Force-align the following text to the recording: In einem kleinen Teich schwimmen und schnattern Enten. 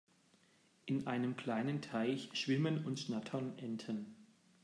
In 0.87 1.05
einem 1.05 1.37
kleinen 1.37 1.83
Teich 1.83 2.29
schwimmen 2.33 2.83
und 2.87 2.99
schnattern 2.99 3.53
Enten. 3.59 4.15